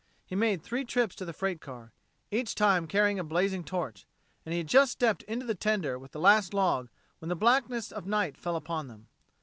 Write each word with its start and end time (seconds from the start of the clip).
He 0.25 0.35
made 0.35 0.63
three 0.63 0.83
trips 0.83 1.13
to 1.17 1.25
the 1.25 1.31
freight 1.31 1.61
car, 1.61 1.91
each 2.31 2.55
time 2.55 2.87
carrying 2.87 3.19
a 3.19 3.23
blazing 3.23 3.63
torch, 3.63 4.07
and 4.43 4.51
he 4.51 4.57
had 4.57 4.65
just 4.67 4.91
stepped 4.93 5.21
into 5.27 5.45
the 5.45 5.53
tender 5.53 5.99
with 5.99 6.11
the 6.11 6.19
last 6.19 6.55
log 6.55 6.89
when 7.19 7.29
the 7.29 7.35
blackness 7.35 7.91
of 7.91 8.07
night 8.07 8.35
fell 8.35 8.55
upon 8.55 8.87
them. 8.87 9.09